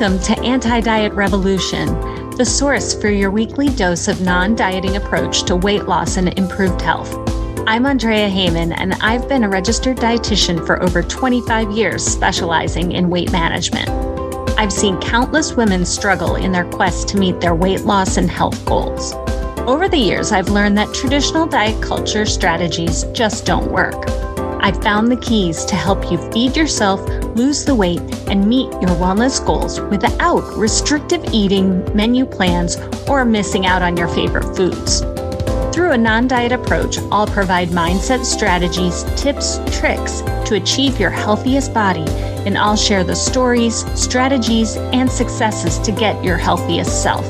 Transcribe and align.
Welcome 0.00 0.34
to 0.34 0.40
Anti 0.40 0.80
Diet 0.80 1.12
Revolution, 1.12 1.88
the 2.30 2.44
source 2.46 2.98
for 2.98 3.10
your 3.10 3.30
weekly 3.30 3.68
dose 3.68 4.08
of 4.08 4.22
non 4.22 4.54
dieting 4.54 4.96
approach 4.96 5.42
to 5.42 5.56
weight 5.56 5.84
loss 5.84 6.16
and 6.16 6.32
improved 6.38 6.80
health. 6.80 7.14
I'm 7.66 7.84
Andrea 7.84 8.30
Heyman, 8.30 8.72
and 8.78 8.94
I've 9.02 9.28
been 9.28 9.44
a 9.44 9.48
registered 9.50 9.98
dietitian 9.98 10.64
for 10.64 10.82
over 10.82 11.02
25 11.02 11.72
years, 11.72 12.02
specializing 12.02 12.92
in 12.92 13.10
weight 13.10 13.30
management. 13.30 13.90
I've 14.58 14.72
seen 14.72 14.98
countless 15.02 15.52
women 15.52 15.84
struggle 15.84 16.36
in 16.36 16.50
their 16.50 16.64
quest 16.70 17.08
to 17.08 17.18
meet 17.18 17.38
their 17.42 17.54
weight 17.54 17.82
loss 17.82 18.16
and 18.16 18.30
health 18.30 18.64
goals. 18.64 19.12
Over 19.68 19.86
the 19.86 19.98
years, 19.98 20.32
I've 20.32 20.48
learned 20.48 20.78
that 20.78 20.94
traditional 20.94 21.44
diet 21.44 21.82
culture 21.82 22.24
strategies 22.24 23.04
just 23.12 23.44
don't 23.44 23.70
work. 23.70 24.29
I've 24.62 24.82
found 24.82 25.10
the 25.10 25.16
keys 25.16 25.64
to 25.64 25.74
help 25.74 26.10
you 26.10 26.18
feed 26.30 26.54
yourself, 26.54 27.00
lose 27.34 27.64
the 27.64 27.74
weight, 27.74 28.00
and 28.28 28.46
meet 28.46 28.70
your 28.72 28.90
wellness 29.00 29.44
goals 29.44 29.80
without 29.80 30.42
restrictive 30.54 31.24
eating, 31.32 31.82
menu 31.96 32.26
plans, 32.26 32.76
or 33.08 33.24
missing 33.24 33.64
out 33.64 33.80
on 33.80 33.96
your 33.96 34.08
favorite 34.08 34.54
foods. 34.54 35.00
Through 35.74 35.92
a 35.92 35.98
non 35.98 36.28
diet 36.28 36.52
approach, 36.52 36.98
I'll 37.10 37.26
provide 37.26 37.68
mindset 37.68 38.22
strategies, 38.26 39.04
tips, 39.20 39.58
tricks 39.78 40.20
to 40.50 40.56
achieve 40.56 41.00
your 41.00 41.10
healthiest 41.10 41.72
body, 41.72 42.04
and 42.44 42.58
I'll 42.58 42.76
share 42.76 43.02
the 43.02 43.16
stories, 43.16 43.86
strategies, 43.98 44.76
and 44.76 45.10
successes 45.10 45.78
to 45.78 45.90
get 45.90 46.22
your 46.22 46.36
healthiest 46.36 47.02
self. 47.02 47.24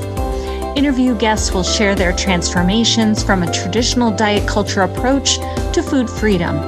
Interview 0.77 1.15
guests 1.17 1.53
will 1.53 1.63
share 1.63 1.95
their 1.95 2.13
transformations 2.13 3.23
from 3.23 3.45
a 3.45 3.53
traditional 3.53 4.11
diet 4.11 4.49
culture 4.49 4.83
approach 4.83 5.37
to 5.75 5.83
food 5.83 6.11
freedom 6.11 6.59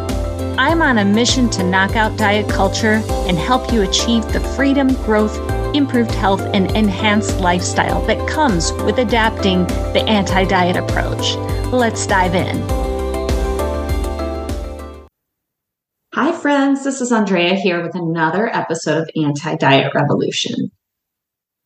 I'm 0.63 0.81
on 0.81 0.99
a 0.99 1.05
mission 1.05 1.51
to 1.51 1.65
knock 1.65 1.97
out 1.97 2.17
diet 2.17 2.49
culture 2.49 3.03
and 3.27 3.37
help 3.37 3.73
you 3.73 3.83
achieve 3.83 4.33
the 4.33 4.39
freedom, 4.39 4.95
growth, 5.03 5.37
improved 5.75 6.13
health, 6.13 6.41
and 6.55 6.71
enhanced 6.77 7.41
lifestyle 7.41 8.01
that 8.07 8.29
comes 8.29 8.71
with 8.85 8.99
adapting 8.99 9.67
the 9.93 10.05
anti 10.07 10.45
diet 10.45 10.77
approach. 10.77 11.35
Let's 11.73 12.07
dive 12.07 12.37
in. 12.37 12.61
Hi, 16.15 16.31
friends. 16.31 16.85
This 16.85 17.01
is 17.01 17.11
Andrea 17.11 17.57
here 17.57 17.83
with 17.83 17.97
another 17.97 18.47
episode 18.47 18.99
of 18.99 19.11
Anti 19.17 19.57
Diet 19.57 19.93
Revolution. 19.97 20.71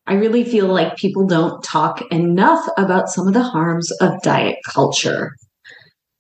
I 0.06 0.14
really 0.14 0.42
feel 0.42 0.69
like 0.69 0.97
people 0.97 1.27
don't 1.27 1.62
talk 1.62 2.00
enough 2.11 2.67
about 2.78 3.11
some 3.11 3.28
of 3.28 3.34
the 3.34 3.42
harms 3.42 3.91
of 4.00 4.22
diet 4.22 4.56
culture. 4.64 5.34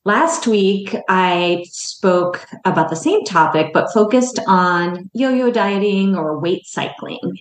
Last 0.06 0.46
week, 0.46 0.94
I 1.08 1.64
spoke 1.68 2.46
about 2.64 2.90
the 2.90 2.94
same 2.94 3.24
topic, 3.24 3.72
but 3.74 3.92
focused 3.92 4.38
on 4.46 5.10
yo 5.14 5.30
yo 5.30 5.50
dieting 5.50 6.14
or 6.14 6.38
weight 6.38 6.64
cycling. 6.64 7.38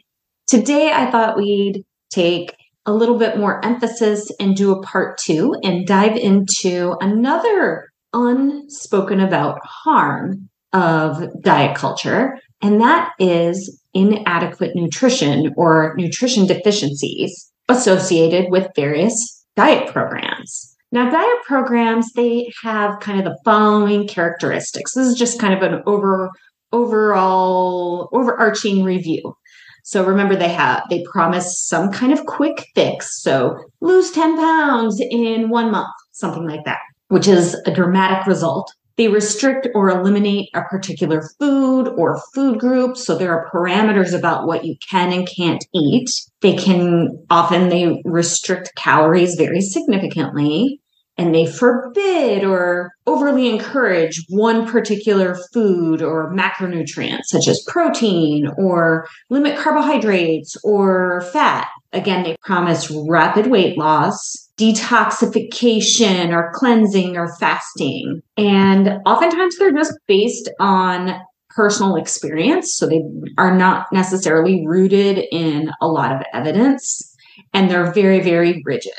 Today, 0.47 0.91
I 0.91 1.11
thought 1.11 1.38
we'd 1.38 1.85
take 2.09 2.55
a 2.88 2.91
little 2.91 3.19
bit 3.19 3.38
more 3.38 3.63
emphasis 3.63 4.31
and 4.39 4.55
do 4.55 4.72
a 4.72 4.81
part 4.81 5.19
two 5.19 5.53
and 5.63 5.85
dive 5.85 6.17
into 6.17 6.95
another 7.02 7.91
unspoken 8.13 9.19
about 9.19 9.59
harm 9.63 10.50
of 10.73 11.22
diet 11.44 11.77
culture, 11.77 12.39
and 12.63 12.81
that 12.81 13.11
is 13.19 13.79
inadequate 13.94 14.75
nutrition 14.75 15.53
or 15.55 15.94
nutrition 16.00 16.47
deficiencies 16.47 17.52
associated 17.69 18.50
with 18.50 18.72
various 18.75 19.45
diet 19.55 19.88
programs. 19.94 20.75
Now, 20.95 21.09
diet 21.09 21.43
programs, 21.45 22.13
they 22.13 22.49
have 22.63 23.01
kind 23.01 23.19
of 23.19 23.25
the 23.25 23.38
following 23.43 24.07
characteristics. 24.07 24.93
This 24.93 25.07
is 25.07 25.19
just 25.19 25.41
kind 25.41 25.53
of 25.53 25.61
an 25.61 25.83
over 25.85 26.29
overall 26.71 28.07
overarching 28.13 28.81
review. 28.81 29.35
So 29.83 30.05
remember 30.05 30.38
they 30.38 30.53
have 30.53 30.83
they 30.89 31.03
promise 31.11 31.59
some 31.59 31.91
kind 31.91 32.13
of 32.13 32.25
quick 32.25 32.66
fix. 32.75 33.21
So 33.21 33.59
lose 33.81 34.09
10 34.11 34.38
pounds 34.38 35.01
in 35.01 35.50
1 35.50 35.69
month, 35.69 35.91
something 36.13 36.47
like 36.47 36.63
that, 36.63 36.79
which 37.09 37.28
is 37.28 37.55
a 37.66 37.73
dramatic 37.73 38.25
result. 38.25 38.72
They 38.95 39.09
restrict 39.09 39.67
or 39.75 39.89
eliminate 39.89 40.47
a 40.53 40.61
particular 40.61 41.28
food 41.38 41.89
or 41.97 42.22
food 42.34 42.57
group. 42.57 42.95
So 42.95 43.17
there 43.17 43.38
are 43.38 43.51
parameters 43.51 44.17
about 44.17 44.47
what 44.47 44.63
you 44.63 44.78
can 44.89 45.11
and 45.11 45.28
can't 45.28 45.66
eat. 45.73 46.09
They 46.39 46.55
can 46.55 47.22
often 47.29 47.67
they 47.67 48.01
restrict 48.05 48.72
calories 48.78 49.35
very 49.35 49.59
significantly 49.59 50.79
and 51.18 51.34
they 51.34 51.46
forbid 51.46 52.44
or 52.44 52.92
overly 53.08 53.50
encourage 53.50 54.24
one 54.30 54.68
particular 54.68 55.38
food 55.53 56.02
or 56.02 56.34
macronutrient, 56.34 57.22
such 57.24 57.48
as 57.48 57.64
protein, 57.68 58.50
or 58.58 59.08
limit 59.30 59.58
carbohydrates 59.58 60.58
or 60.64 61.22
fat. 61.31 61.68
Again, 61.94 62.24
they 62.24 62.36
promise 62.44 62.92
rapid 63.08 63.48
weight 63.48 63.78
loss, 63.78 64.50
detoxification 64.58 66.34
or 66.34 66.52
cleansing 66.53 67.16
or 67.18 67.34
fasting. 67.38 68.22
And 68.36 69.00
oftentimes 69.06 69.58
they're 69.58 69.72
just 69.72 69.97
based 70.08 70.50
on 70.59 71.14
personal 71.50 71.96
experience. 71.96 72.76
So 72.76 72.88
they 72.88 73.02
are 73.38 73.56
not 73.56 73.88
necessarily 73.94 74.66
rooted 74.68 75.24
in 75.32 75.72
a 75.82 75.88
lot 75.88 76.12
of 76.12 76.22
evidence 76.34 77.16
and 77.53 77.70
they're 77.70 77.92
very, 77.94 78.20
very 78.20 78.62
rigid. 78.66 78.94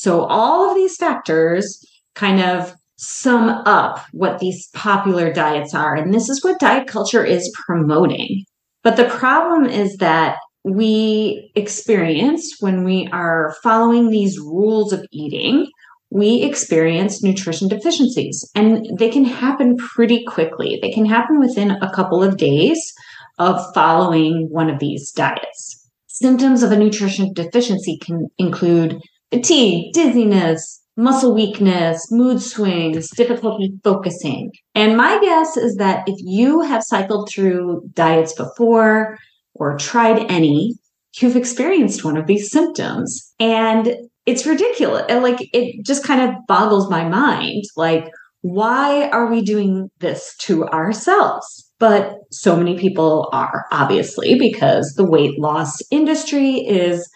So 0.00 0.22
all 0.22 0.70
of 0.70 0.74
these 0.74 0.96
factors 0.96 1.78
kind 2.14 2.40
of 2.40 2.72
sum 2.96 3.50
up 3.66 3.98
what 4.12 4.38
these 4.38 4.68
popular 4.72 5.30
diets 5.30 5.74
are. 5.74 5.94
And 5.94 6.14
this 6.14 6.30
is 6.30 6.42
what 6.42 6.58
diet 6.58 6.86
culture 6.86 7.22
is 7.22 7.54
promoting. 7.66 8.46
But 8.82 8.96
the 8.96 9.04
problem 9.04 9.66
is 9.66 9.98
that 9.98 10.38
we 10.64 11.52
experience 11.54 12.56
when 12.60 12.82
we 12.82 13.10
are 13.12 13.54
following 13.62 14.08
these 14.08 14.38
rules 14.38 14.94
of 14.94 15.04
eating, 15.12 15.66
we 16.08 16.44
experience 16.44 17.22
nutrition 17.22 17.68
deficiencies 17.68 18.50
and 18.54 18.86
they 18.98 19.10
can 19.10 19.26
happen 19.26 19.76
pretty 19.76 20.24
quickly. 20.24 20.78
They 20.80 20.92
can 20.92 21.04
happen 21.04 21.38
within 21.38 21.72
a 21.72 21.92
couple 21.94 22.22
of 22.22 22.38
days 22.38 22.90
of 23.38 23.62
following 23.74 24.48
one 24.50 24.70
of 24.70 24.78
these 24.78 25.12
diets. 25.12 25.86
Symptoms 26.06 26.62
of 26.62 26.72
a 26.72 26.76
nutrition 26.78 27.34
deficiency 27.34 27.98
can 27.98 28.28
include 28.38 28.98
fatigue, 29.30 29.92
dizziness, 29.92 30.80
muscle 30.96 31.34
weakness, 31.34 32.10
mood 32.10 32.42
swings, 32.42 33.10
difficulty 33.10 33.72
focusing. 33.82 34.52
And 34.74 34.96
my 34.96 35.18
guess 35.20 35.56
is 35.56 35.76
that 35.76 36.04
if 36.06 36.16
you 36.18 36.60
have 36.62 36.82
cycled 36.82 37.30
through 37.30 37.82
diets 37.94 38.34
before 38.34 39.18
or 39.54 39.78
tried 39.78 40.30
any, 40.30 40.74
you've 41.20 41.36
experienced 41.36 42.04
one 42.04 42.16
of 42.16 42.26
these 42.26 42.50
symptoms. 42.50 43.32
And 43.40 43.96
it's 44.26 44.46
ridiculous. 44.46 45.10
Like 45.10 45.48
it 45.54 45.84
just 45.84 46.04
kind 46.04 46.20
of 46.20 46.36
boggles 46.46 46.90
my 46.90 47.08
mind. 47.08 47.64
Like, 47.76 48.10
why 48.42 49.08
are 49.10 49.26
we 49.26 49.42
doing 49.42 49.90
this 49.98 50.34
to 50.40 50.66
ourselves? 50.68 51.70
But 51.78 52.16
so 52.30 52.56
many 52.56 52.78
people 52.78 53.28
are, 53.32 53.66
obviously, 53.72 54.38
because 54.38 54.94
the 54.96 55.04
weight 55.04 55.38
loss 55.38 55.80
industry 55.90 56.56
is 56.56 57.08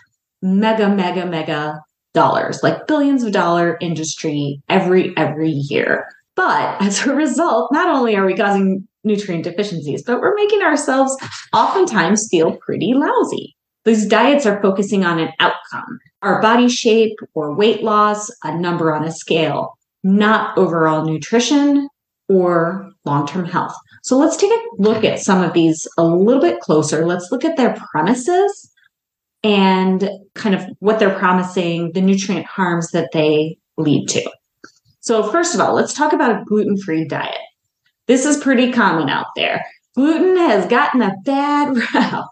mega, 0.42 0.88
mega, 0.88 1.26
mega 1.26 1.80
dollars, 2.14 2.60
like 2.62 2.86
billions 2.86 3.22
of 3.22 3.32
dollar 3.32 3.76
industry 3.80 4.62
every 4.68 5.14
every 5.16 5.50
year. 5.50 6.06
But 6.36 6.80
as 6.80 7.06
a 7.06 7.14
result, 7.14 7.70
not 7.72 7.94
only 7.94 8.16
are 8.16 8.24
we 8.24 8.34
causing 8.34 8.88
nutrient 9.04 9.44
deficiencies, 9.44 10.02
but 10.02 10.20
we're 10.20 10.34
making 10.34 10.62
ourselves 10.62 11.14
oftentimes 11.52 12.28
feel 12.30 12.56
pretty 12.56 12.94
lousy. 12.94 13.54
These 13.84 14.06
diets 14.06 14.46
are 14.46 14.62
focusing 14.62 15.04
on 15.04 15.18
an 15.18 15.30
outcome, 15.40 15.98
our 16.22 16.40
body 16.40 16.68
shape 16.68 17.16
or 17.34 17.54
weight 17.54 17.82
loss, 17.82 18.30
a 18.42 18.56
number 18.56 18.94
on 18.94 19.04
a 19.04 19.12
scale, 19.12 19.76
not 20.02 20.56
overall 20.56 21.04
nutrition 21.04 21.88
or 22.28 22.90
long 23.04 23.26
term 23.26 23.44
health. 23.44 23.74
So 24.02 24.16
let's 24.16 24.38
take 24.38 24.50
a 24.50 24.62
look 24.78 25.04
at 25.04 25.20
some 25.20 25.42
of 25.42 25.52
these 25.52 25.86
a 25.98 26.04
little 26.04 26.40
bit 26.40 26.60
closer. 26.60 27.04
Let's 27.04 27.30
look 27.30 27.44
at 27.44 27.58
their 27.58 27.76
premises 27.92 28.70
and 29.44 30.08
kind 30.34 30.54
of 30.54 30.64
what 30.80 30.98
they're 30.98 31.16
promising, 31.16 31.92
the 31.92 32.00
nutrient 32.00 32.46
harms 32.46 32.90
that 32.90 33.10
they 33.12 33.58
lead 33.76 34.08
to. 34.08 34.28
So, 35.00 35.22
first 35.30 35.54
of 35.54 35.60
all, 35.60 35.74
let's 35.74 35.92
talk 35.92 36.14
about 36.14 36.30
a 36.30 36.44
gluten 36.46 36.78
free 36.78 37.06
diet. 37.06 37.36
This 38.06 38.24
is 38.24 38.38
pretty 38.38 38.72
common 38.72 39.10
out 39.10 39.26
there. 39.36 39.62
Gluten 39.94 40.36
has 40.36 40.66
gotten 40.66 41.02
a 41.02 41.14
bad 41.24 41.76
rap. 41.94 42.24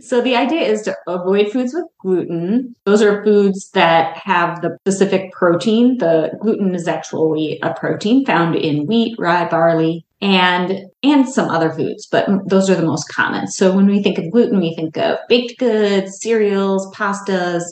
So, 0.00 0.20
the 0.20 0.36
idea 0.36 0.60
is 0.60 0.82
to 0.82 0.96
avoid 1.08 1.50
foods 1.50 1.74
with 1.74 1.86
gluten. 2.00 2.76
Those 2.84 3.02
are 3.02 3.24
foods 3.24 3.70
that 3.70 4.16
have 4.16 4.62
the 4.62 4.78
specific 4.82 5.32
protein. 5.32 5.98
The 5.98 6.38
gluten 6.40 6.74
is 6.74 6.86
actually 6.86 7.58
a 7.62 7.74
protein 7.74 8.24
found 8.24 8.54
in 8.54 8.86
wheat, 8.86 9.16
rye, 9.18 9.48
barley, 9.48 10.06
and 10.20 10.86
and 11.02 11.28
some 11.28 11.48
other 11.48 11.70
foods, 11.70 12.06
but 12.10 12.28
those 12.48 12.68
are 12.68 12.74
the 12.74 12.86
most 12.86 13.08
common. 13.08 13.46
So 13.46 13.74
when 13.74 13.86
we 13.86 14.02
think 14.02 14.18
of 14.18 14.30
gluten, 14.32 14.60
we 14.60 14.74
think 14.74 14.96
of 14.96 15.18
baked 15.28 15.58
goods, 15.58 16.18
cereals, 16.20 16.90
pastas. 16.94 17.62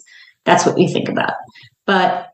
That's 0.45 0.65
what 0.65 0.77
we 0.77 0.87
think 0.87 1.09
about. 1.09 1.35
But 1.87 2.29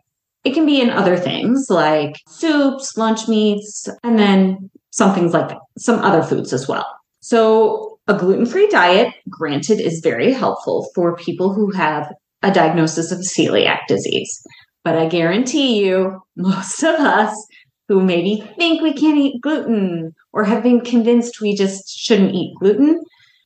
it 0.44 0.54
can 0.54 0.66
be 0.66 0.80
in 0.80 0.90
other 0.90 1.16
things 1.16 1.66
like 1.70 2.16
soups, 2.28 2.96
lunch 2.96 3.28
meats, 3.28 3.88
and 4.02 4.18
then 4.18 4.70
some 4.90 5.14
things 5.14 5.32
like 5.32 5.48
that, 5.48 5.58
some 5.78 6.00
other 6.00 6.22
foods 6.22 6.52
as 6.52 6.68
well. 6.68 6.86
So 7.20 7.98
a 8.08 8.14
gluten 8.14 8.46
free 8.46 8.68
diet, 8.68 9.14
granted, 9.30 9.80
is 9.80 10.00
very 10.02 10.32
helpful 10.32 10.90
for 10.94 11.16
people 11.16 11.54
who 11.54 11.70
have 11.72 12.12
a 12.42 12.52
diagnosis 12.52 13.12
of 13.12 13.20
celiac 13.20 13.86
disease. 13.86 14.42
But 14.84 14.98
I 14.98 15.06
guarantee 15.06 15.84
you, 15.84 16.20
most 16.36 16.82
of 16.82 16.94
us 16.96 17.34
who 17.92 18.02
maybe 18.02 18.42
think 18.56 18.80
we 18.80 18.94
can't 18.94 19.18
eat 19.18 19.40
gluten 19.42 20.14
or 20.32 20.44
have 20.44 20.62
been 20.62 20.80
convinced 20.80 21.42
we 21.42 21.54
just 21.54 21.90
shouldn't 21.90 22.34
eat 22.34 22.54
gluten, 22.58 22.98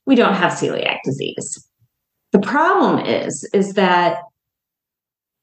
we 0.05 0.15
don't 0.15 0.35
have 0.35 0.53
celiac 0.53 0.99
disease. 1.03 1.67
The 2.31 2.39
problem 2.39 3.05
is, 3.05 3.47
is 3.53 3.73
that 3.73 4.19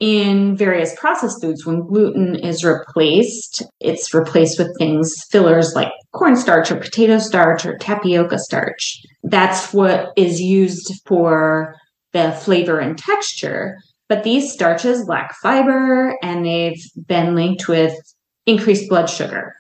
in 0.01 0.57
various 0.57 0.99
processed 0.99 1.43
foods, 1.43 1.67
when 1.67 1.87
gluten 1.87 2.35
is 2.35 2.65
replaced, 2.65 3.63
it's 3.79 4.15
replaced 4.15 4.59
with 4.59 4.75
things, 4.79 5.15
fillers 5.31 5.75
like 5.75 5.93
cornstarch 6.15 6.71
or 6.71 6.77
potato 6.77 7.19
starch 7.19 7.67
or 7.67 7.77
tapioca 7.77 8.39
starch. 8.39 9.03
That's 9.23 9.75
what 9.75 10.13
is 10.17 10.41
used 10.41 10.95
for 11.07 11.75
the 12.15 12.33
flavor 12.33 12.79
and 12.79 12.97
texture. 12.97 13.77
But 14.09 14.25
these 14.25 14.51
starches 14.51 15.07
lack 15.09 15.35
fiber 15.43 16.17
and 16.23 16.47
they've 16.47 16.83
been 17.07 17.35
linked 17.35 17.69
with 17.69 17.95
increased 18.47 18.89
blood 18.89 19.09
sugar. 19.09 19.55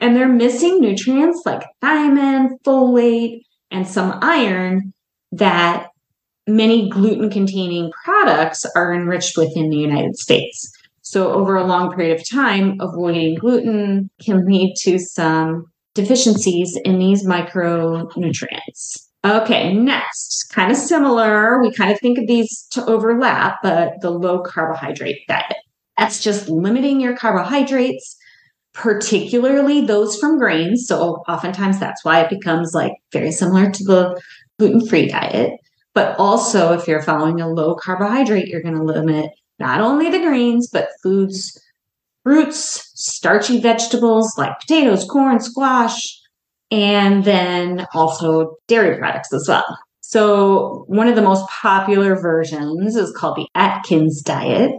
And 0.00 0.16
they're 0.16 0.28
missing 0.28 0.80
nutrients 0.80 1.42
like 1.46 1.62
thiamine, 1.82 2.60
folate, 2.64 3.42
and 3.70 3.86
some 3.86 4.18
iron 4.20 4.92
that 5.30 5.88
many 6.46 6.88
gluten 6.88 7.30
containing 7.30 7.92
products 8.04 8.64
are 8.76 8.92
enriched 8.92 9.36
within 9.36 9.70
the 9.70 9.76
United 9.76 10.16
States. 10.16 10.72
So, 11.02 11.32
over 11.32 11.56
a 11.56 11.64
long 11.64 11.92
period 11.94 12.18
of 12.18 12.28
time, 12.28 12.76
avoiding 12.80 13.36
gluten 13.36 14.10
can 14.20 14.46
lead 14.46 14.74
to 14.82 14.98
some 14.98 15.66
deficiencies 15.94 16.78
in 16.84 16.98
these 16.98 17.24
micronutrients. 17.26 19.08
Okay, 19.24 19.72
next, 19.72 20.50
kind 20.52 20.72
of 20.72 20.76
similar. 20.76 21.60
We 21.60 21.72
kind 21.72 21.92
of 21.92 22.00
think 22.00 22.18
of 22.18 22.26
these 22.26 22.66
to 22.70 22.84
overlap, 22.86 23.58
but 23.62 24.00
the 24.00 24.10
low 24.10 24.40
carbohydrate 24.42 25.26
diet. 25.28 25.54
That's 25.96 26.22
just 26.22 26.48
limiting 26.48 27.00
your 27.00 27.16
carbohydrates, 27.16 28.16
particularly 28.74 29.82
those 29.82 30.16
from 30.18 30.38
grains. 30.38 30.86
So, 30.86 31.22
oftentimes 31.28 31.78
that's 31.78 32.04
why 32.04 32.20
it 32.20 32.30
becomes 32.30 32.72
like 32.74 32.92
very 33.12 33.32
similar 33.32 33.70
to 33.70 33.84
the 33.84 34.20
gluten 34.58 34.86
free 34.86 35.08
diet. 35.08 35.52
But 35.94 36.18
also, 36.18 36.72
if 36.72 36.88
you're 36.88 37.02
following 37.02 37.40
a 37.40 37.48
low 37.48 37.74
carbohydrate, 37.74 38.48
you're 38.48 38.62
going 38.62 38.76
to 38.76 38.82
limit 38.82 39.30
not 39.58 39.80
only 39.80 40.10
the 40.10 40.20
grains, 40.20 40.68
but 40.72 40.88
foods, 41.02 41.60
fruits, 42.24 42.90
starchy 42.94 43.60
vegetables 43.60 44.34
like 44.38 44.58
potatoes, 44.60 45.04
corn, 45.04 45.40
squash, 45.40 46.18
and 46.70 47.24
then 47.24 47.86
also 47.92 48.56
dairy 48.68 48.96
products 48.96 49.32
as 49.32 49.46
well. 49.46 49.78
So, 50.00 50.84
one 50.88 51.08
of 51.08 51.14
the 51.14 51.22
most 51.22 51.48
popular 51.48 52.16
versions 52.16 52.96
is 52.96 53.12
called 53.12 53.36
the 53.36 53.48
Atkins 53.54 54.22
diet, 54.22 54.72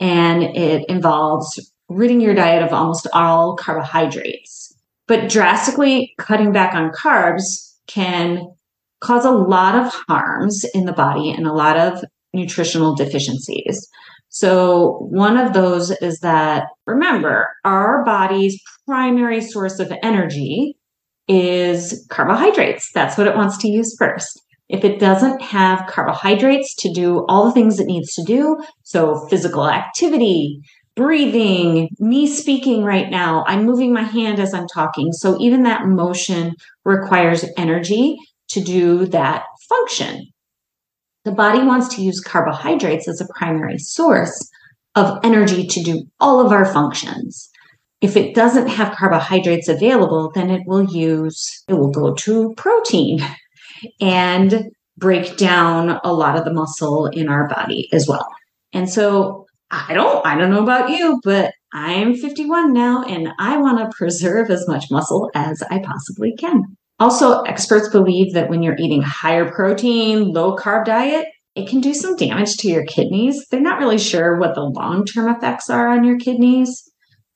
and 0.00 0.42
it 0.42 0.84
involves 0.88 1.71
ridding 1.94 2.20
your 2.20 2.34
diet 2.34 2.62
of 2.62 2.72
almost 2.72 3.06
all 3.12 3.56
carbohydrates. 3.56 4.74
But 5.08 5.28
drastically 5.28 6.12
cutting 6.18 6.52
back 6.52 6.74
on 6.74 6.90
carbs 6.90 7.74
can 7.86 8.52
cause 9.00 9.24
a 9.24 9.30
lot 9.30 9.74
of 9.74 9.92
harms 10.08 10.64
in 10.74 10.84
the 10.84 10.92
body 10.92 11.30
and 11.30 11.46
a 11.46 11.52
lot 11.52 11.76
of 11.76 12.04
nutritional 12.32 12.94
deficiencies. 12.94 13.88
So, 14.28 15.06
one 15.10 15.36
of 15.36 15.52
those 15.52 15.90
is 15.90 16.20
that 16.20 16.64
remember, 16.86 17.48
our 17.64 18.02
body's 18.04 18.58
primary 18.86 19.42
source 19.42 19.78
of 19.78 19.92
energy 20.02 20.76
is 21.28 22.06
carbohydrates. 22.10 22.90
That's 22.94 23.18
what 23.18 23.26
it 23.26 23.36
wants 23.36 23.58
to 23.58 23.68
use 23.68 23.94
first. 23.98 24.40
If 24.68 24.84
it 24.84 24.98
doesn't 24.98 25.42
have 25.42 25.86
carbohydrates 25.86 26.74
to 26.76 26.92
do 26.92 27.26
all 27.28 27.44
the 27.44 27.52
things 27.52 27.78
it 27.78 27.86
needs 27.86 28.14
to 28.14 28.24
do, 28.24 28.56
so 28.82 29.26
physical 29.28 29.68
activity, 29.68 30.62
breathing, 30.94 31.88
me 31.98 32.26
speaking 32.26 32.84
right 32.84 33.10
now, 33.10 33.44
I'm 33.46 33.64
moving 33.64 33.92
my 33.92 34.02
hand 34.02 34.38
as 34.38 34.52
I'm 34.52 34.66
talking. 34.68 35.12
So 35.12 35.40
even 35.40 35.62
that 35.62 35.86
motion 35.86 36.54
requires 36.84 37.44
energy 37.56 38.16
to 38.48 38.60
do 38.60 39.06
that 39.06 39.44
function. 39.68 40.26
The 41.24 41.32
body 41.32 41.62
wants 41.62 41.94
to 41.94 42.02
use 42.02 42.20
carbohydrates 42.20 43.08
as 43.08 43.20
a 43.20 43.28
primary 43.34 43.78
source 43.78 44.50
of 44.94 45.18
energy 45.24 45.66
to 45.66 45.82
do 45.82 46.04
all 46.20 46.44
of 46.44 46.52
our 46.52 46.66
functions. 46.66 47.48
If 48.00 48.16
it 48.16 48.34
doesn't 48.34 48.66
have 48.66 48.96
carbohydrates 48.96 49.68
available, 49.68 50.32
then 50.34 50.50
it 50.50 50.62
will 50.66 50.84
use, 50.84 51.64
it 51.68 51.74
will 51.74 51.90
go 51.90 52.14
to 52.14 52.52
protein 52.56 53.20
and 54.00 54.70
break 54.98 55.36
down 55.36 56.00
a 56.04 56.12
lot 56.12 56.36
of 56.36 56.44
the 56.44 56.52
muscle 56.52 57.06
in 57.06 57.28
our 57.28 57.48
body 57.48 57.88
as 57.92 58.06
well. 58.06 58.26
And 58.72 58.90
so 58.90 59.46
I 59.72 59.94
don't, 59.94 60.24
I 60.26 60.36
don't 60.36 60.50
know 60.50 60.62
about 60.62 60.90
you, 60.90 61.18
but 61.24 61.54
I'm 61.72 62.14
51 62.14 62.74
now 62.74 63.02
and 63.04 63.30
I 63.38 63.56
want 63.56 63.78
to 63.78 63.96
preserve 63.96 64.50
as 64.50 64.68
much 64.68 64.90
muscle 64.90 65.30
as 65.34 65.62
I 65.62 65.78
possibly 65.78 66.36
can. 66.36 66.76
Also, 67.00 67.40
experts 67.42 67.88
believe 67.88 68.34
that 68.34 68.50
when 68.50 68.62
you're 68.62 68.76
eating 68.78 69.00
higher 69.00 69.50
protein, 69.50 70.32
low 70.32 70.56
carb 70.56 70.84
diet, 70.84 71.26
it 71.54 71.68
can 71.68 71.80
do 71.80 71.94
some 71.94 72.16
damage 72.16 72.58
to 72.58 72.68
your 72.68 72.84
kidneys. 72.84 73.46
They're 73.50 73.60
not 73.60 73.78
really 73.78 73.98
sure 73.98 74.38
what 74.38 74.54
the 74.54 74.62
long-term 74.62 75.34
effects 75.34 75.68
are 75.70 75.88
on 75.88 76.04
your 76.04 76.18
kidneys, 76.18 76.88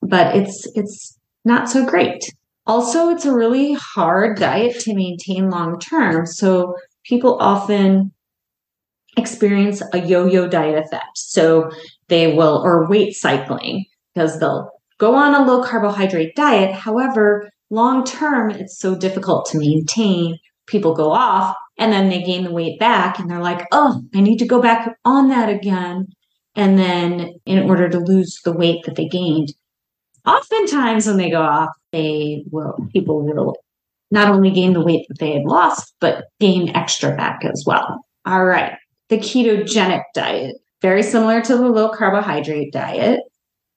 but 0.03 0.37
it's 0.37 0.67
it's 0.75 1.19
not 1.45 1.69
so 1.69 1.85
great. 1.85 2.33
Also, 2.67 3.09
it's 3.11 3.25
a 3.25 3.35
really 3.35 3.75
hard 3.75 4.39
diet 4.39 4.79
to 4.81 4.95
maintain 4.95 5.51
long 5.51 5.79
term. 5.79 6.27
So 6.27 6.77
people 7.05 7.39
often 7.41 8.13
experience 9.17 9.83
a 9.93 9.99
yo-yo 9.99 10.47
diet 10.49 10.79
effect. 10.85 11.17
So 11.17 11.71
they 12.09 12.35
will 12.35 12.63
or 12.65 12.89
weight 12.89 13.15
cycling 13.15 13.85
because 14.15 14.39
they'll 14.39 14.71
go 14.99 15.15
on 15.15 15.35
a 15.35 15.45
low 15.45 15.63
carbohydrate 15.63 16.35
diet. 16.37 16.73
However, 16.73 17.51
long 17.71 18.05
term, 18.05 18.51
it's 18.51 18.79
so 18.79 18.97
difficult 18.97 19.47
to 19.47 19.59
maintain. 19.59 20.39
People 20.67 20.95
go 20.95 21.13
off 21.13 21.55
and 21.79 21.93
then 21.93 22.09
they 22.09 22.23
gain 22.23 22.45
the 22.45 22.53
weight 22.53 22.79
back 22.79 23.19
and 23.19 23.31
they're 23.31 23.41
like, 23.41 23.67
oh, 23.73 24.03
I 24.15 24.21
need 24.21 24.39
to 24.39 24.47
go 24.47 24.61
back 24.61 24.97
on 25.05 25.29
that 25.29 25.49
again. 25.49 26.07
And 26.55 26.79
then 26.79 27.35
in 27.45 27.69
order 27.69 27.89
to 27.89 27.99
lose 27.99 28.41
the 28.45 28.53
weight 28.53 28.85
that 28.85 28.97
they 28.97 29.07
gained, 29.07 29.53
oftentimes 30.25 31.07
when 31.07 31.19
they 31.19 31.31
go 31.31 31.43
off, 31.43 31.69
they 31.93 32.45
will, 32.51 32.77
people 32.93 33.25
will 33.25 33.57
not 34.11 34.31
only 34.31 34.51
gain 34.51 34.73
the 34.73 34.85
weight 34.85 35.07
that 35.09 35.19
they 35.19 35.33
had 35.33 35.45
lost, 35.45 35.95
but 36.01 36.25
gain 36.41 36.75
extra 36.75 37.15
back 37.17 37.45
as 37.45 37.65
well. 37.67 38.01
All 38.25 38.45
right. 38.45 38.73
The 39.09 39.19
ketogenic 39.19 40.03
diet, 40.15 40.57
very 40.87 41.03
similar 41.03 41.41
to 41.41 41.57
the 41.57 41.69
low 41.69 41.89
carbohydrate 41.89 42.73
diet, 42.73 43.19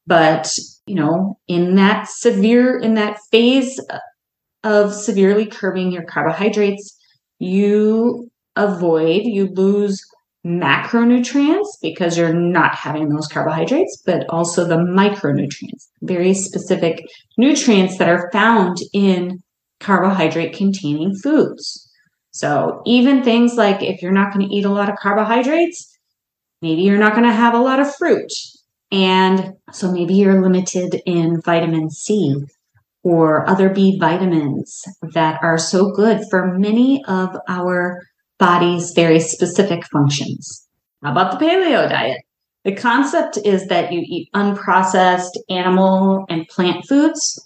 but 0.05 0.55
you 0.85 0.93
know, 0.93 1.39
in 1.47 1.73
that 1.73 2.07
severe, 2.07 2.77
in 2.77 2.93
that 2.93 3.17
phase 3.31 3.79
of 4.63 4.93
severely 4.93 5.47
curbing 5.47 5.91
your 5.91 6.03
carbohydrates, 6.03 6.95
you 7.39 8.29
avoid, 8.55 9.23
you 9.23 9.47
lose 9.47 9.99
macronutrients 10.45 11.65
because 11.81 12.15
you're 12.15 12.31
not 12.31 12.75
having 12.75 13.09
those 13.09 13.27
carbohydrates, 13.27 14.03
but 14.05 14.23
also 14.29 14.63
the 14.63 14.75
micronutrients, 14.75 15.87
very 16.03 16.35
specific 16.35 17.03
nutrients 17.39 17.97
that 17.97 18.07
are 18.07 18.29
found 18.31 18.77
in 18.93 19.39
carbohydrate 19.79 20.53
containing 20.53 21.15
foods. 21.23 21.89
So 22.29 22.83
even 22.85 23.23
things 23.23 23.55
like 23.55 23.81
if 23.81 24.03
you're 24.03 24.11
not 24.11 24.31
going 24.31 24.47
to 24.47 24.55
eat 24.55 24.65
a 24.65 24.69
lot 24.69 24.89
of 24.89 24.95
carbohydrates, 24.97 25.98
maybe 26.61 26.81
you're 26.81 26.97
not 26.97 27.13
going 27.13 27.27
to 27.27 27.33
have 27.33 27.53
a 27.53 27.59
lot 27.59 27.79
of 27.79 27.95
fruit 27.95 28.31
and 28.91 29.53
so 29.71 29.91
maybe 29.91 30.15
you're 30.15 30.41
limited 30.41 31.01
in 31.05 31.41
vitamin 31.41 31.89
C 31.89 32.35
or 33.03 33.47
other 33.49 33.69
B 33.69 33.97
vitamins 33.99 34.83
that 35.13 35.39
are 35.41 35.57
so 35.57 35.91
good 35.91 36.21
for 36.29 36.57
many 36.57 37.03
of 37.05 37.35
our 37.47 38.01
body's 38.39 38.91
very 38.91 39.19
specific 39.19 39.85
functions. 39.85 40.67
How 41.03 41.11
about 41.11 41.31
the 41.31 41.45
paleo 41.45 41.87
diet? 41.89 42.21
The 42.65 42.75
concept 42.75 43.37
is 43.37 43.67
that 43.67 43.91
you 43.91 44.01
eat 44.05 44.29
unprocessed 44.35 45.37
animal 45.49 46.25
and 46.29 46.47
plant 46.47 46.85
foods 46.87 47.39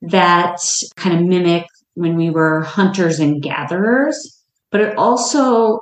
that 0.00 0.58
kind 0.96 1.16
of 1.16 1.26
mimic 1.26 1.66
when 1.94 2.16
we 2.16 2.30
were 2.30 2.62
hunters 2.62 3.20
and 3.20 3.42
gatherers, 3.42 4.44
but 4.70 4.80
it 4.80 4.96
also 4.96 5.80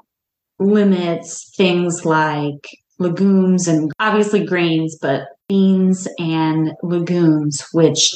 limits 0.59 1.53
things 1.57 2.05
like 2.05 2.67
legumes 2.99 3.69
and 3.69 3.93
obviously 3.99 4.45
grains, 4.45 4.97
but 5.01 5.23
beans 5.49 6.09
and 6.19 6.73
legumes, 6.83 7.65
which 7.73 8.15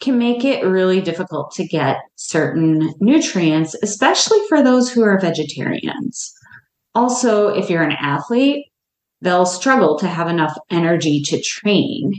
can 0.00 0.18
make 0.18 0.44
it 0.44 0.64
really 0.64 1.00
difficult 1.00 1.50
to 1.52 1.66
get 1.66 1.96
certain 2.16 2.92
nutrients, 3.00 3.74
especially 3.82 4.38
for 4.48 4.62
those 4.62 4.90
who 4.90 5.02
are 5.02 5.18
vegetarians. 5.18 6.32
Also, 6.94 7.48
if 7.48 7.70
you're 7.70 7.82
an 7.82 7.96
athlete, 7.98 8.66
they'll 9.22 9.46
struggle 9.46 9.98
to 9.98 10.06
have 10.06 10.28
enough 10.28 10.56
energy 10.70 11.22
to 11.22 11.40
train. 11.40 12.12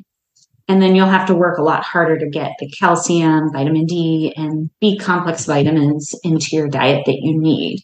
And 0.68 0.82
then 0.82 0.96
you'll 0.96 1.06
have 1.06 1.28
to 1.28 1.36
work 1.36 1.60
a 1.60 1.64
lot 1.64 1.84
harder 1.84 2.18
to 2.18 2.28
get 2.28 2.54
the 2.60 2.70
calcium, 2.72 3.54
vitamin 3.54 3.86
D, 3.86 4.34
and 4.36 4.72
B 4.82 4.98
complex 4.98 5.46
vitamins 5.46 6.16
into 6.24 6.56
your 6.56 6.68
diet 6.68 7.06
that 7.06 7.20
you 7.22 7.40
need. 7.40 7.82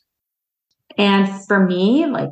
And 0.97 1.29
for 1.45 1.65
me, 1.65 2.05
like, 2.05 2.29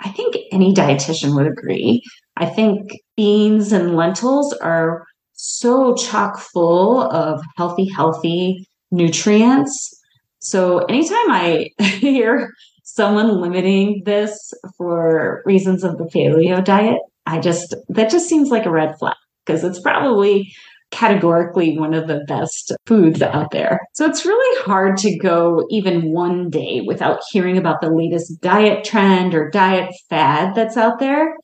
I 0.00 0.10
think 0.10 0.36
any 0.52 0.74
dietitian 0.74 1.34
would 1.36 1.46
agree. 1.46 2.02
I 2.36 2.46
think 2.46 2.92
beans 3.16 3.72
and 3.72 3.96
lentils 3.96 4.52
are 4.54 5.06
so 5.32 5.94
chock 5.94 6.38
full 6.38 7.02
of 7.02 7.42
healthy, 7.56 7.86
healthy 7.86 8.66
nutrients. 8.90 9.94
So 10.38 10.78
anytime 10.86 11.30
I 11.30 11.70
hear 11.80 12.52
someone 12.82 13.40
limiting 13.40 14.02
this 14.04 14.52
for 14.76 15.42
reasons 15.44 15.84
of 15.84 15.98
the 15.98 16.04
paleo 16.04 16.62
diet, 16.62 16.98
I 17.26 17.38
just, 17.40 17.74
that 17.88 18.10
just 18.10 18.28
seems 18.28 18.50
like 18.50 18.66
a 18.66 18.70
red 18.70 18.98
flag 18.98 19.16
because 19.44 19.64
it's 19.64 19.80
probably 19.80 20.52
categorically 20.94 21.76
one 21.76 21.92
of 21.92 22.06
the 22.06 22.24
best 22.28 22.72
foods 22.86 23.20
out 23.20 23.50
there. 23.50 23.80
So 23.94 24.06
it's 24.06 24.24
really 24.24 24.62
hard 24.62 24.96
to 24.98 25.18
go 25.18 25.66
even 25.68 26.12
one 26.12 26.50
day 26.50 26.82
without 26.86 27.20
hearing 27.32 27.58
about 27.58 27.80
the 27.80 27.90
latest 27.90 28.40
diet 28.40 28.84
trend 28.84 29.34
or 29.34 29.50
diet 29.50 29.92
fad 30.08 30.54
that's 30.54 30.76
out 30.76 31.00
there. 31.00 31.36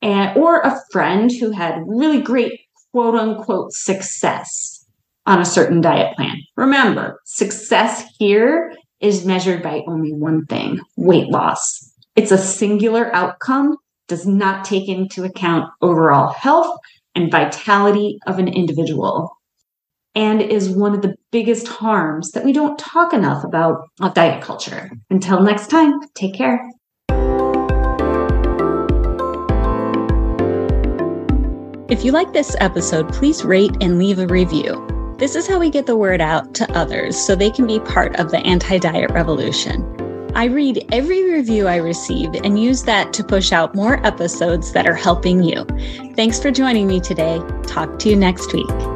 And, 0.00 0.36
or 0.38 0.60
a 0.60 0.80
friend 0.90 1.30
who 1.30 1.50
had 1.50 1.82
really 1.86 2.22
great 2.22 2.60
quote 2.92 3.14
unquote 3.14 3.72
success 3.72 4.86
on 5.26 5.40
a 5.40 5.44
certain 5.44 5.82
diet 5.82 6.16
plan. 6.16 6.36
Remember, 6.56 7.20
success 7.26 8.04
here 8.18 8.74
is 9.00 9.26
measured 9.26 9.62
by 9.62 9.82
only 9.86 10.12
one 10.14 10.46
thing 10.46 10.80
weight 10.96 11.28
loss. 11.28 11.92
It's 12.16 12.32
a 12.32 12.38
singular 12.38 13.14
outcome, 13.14 13.76
does 14.08 14.26
not 14.26 14.64
take 14.64 14.88
into 14.88 15.24
account 15.24 15.70
overall 15.82 16.32
health 16.32 16.78
and 17.14 17.30
vitality 17.30 18.18
of 18.26 18.38
an 18.38 18.48
individual, 18.48 19.36
and 20.14 20.40
is 20.40 20.68
one 20.68 20.94
of 20.94 21.02
the 21.02 21.14
biggest 21.30 21.66
harms 21.66 22.30
that 22.32 22.44
we 22.44 22.52
don't 22.52 22.78
talk 22.78 23.12
enough 23.12 23.44
about 23.44 23.88
of 24.00 24.14
diet 24.14 24.42
culture. 24.42 24.90
Until 25.10 25.40
next 25.42 25.68
time, 25.68 26.00
take 26.14 26.34
care. 26.34 26.70
If 31.88 32.04
you 32.04 32.12
like 32.12 32.32
this 32.32 32.56
episode, 32.60 33.12
please 33.12 33.44
rate 33.44 33.76
and 33.80 33.98
leave 33.98 34.18
a 34.18 34.26
review. 34.26 34.84
This 35.18 35.36
is 35.36 35.46
how 35.46 35.60
we 35.60 35.70
get 35.70 35.86
the 35.86 35.96
word 35.96 36.20
out 36.20 36.54
to 36.54 36.72
others 36.72 37.16
so 37.16 37.36
they 37.36 37.50
can 37.50 37.66
be 37.66 37.78
part 37.78 38.16
of 38.16 38.30
the 38.30 38.38
anti 38.38 38.78
diet 38.78 39.10
revolution. 39.12 40.03
I 40.34 40.46
read 40.46 40.84
every 40.90 41.30
review 41.30 41.68
I 41.68 41.76
receive 41.76 42.34
and 42.34 42.60
use 42.60 42.82
that 42.84 43.12
to 43.14 43.24
push 43.24 43.52
out 43.52 43.74
more 43.74 44.04
episodes 44.04 44.72
that 44.72 44.86
are 44.86 44.94
helping 44.94 45.42
you. 45.42 45.64
Thanks 46.16 46.40
for 46.40 46.50
joining 46.50 46.86
me 46.86 47.00
today. 47.00 47.40
Talk 47.66 47.98
to 48.00 48.08
you 48.08 48.16
next 48.16 48.52
week. 48.52 48.93